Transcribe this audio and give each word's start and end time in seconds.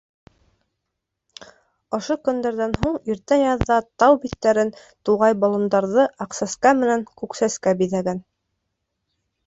Ошо 1.97 2.17
көндәрҙән 2.29 2.73
һуң 2.85 2.97
иртә 3.15 3.39
яҙҙа 3.41 3.79
тау 4.05 4.19
биттәрен, 4.25 4.73
туғай-болондарҙы 5.11 6.11
Аҡсәскә 6.27 6.77
менән 6.85 7.09
Күксәскә 7.23 7.81
биҙәгән. 7.85 8.29